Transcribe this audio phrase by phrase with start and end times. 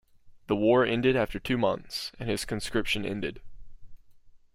[0.47, 3.39] The war ended after two months and his conscription ended.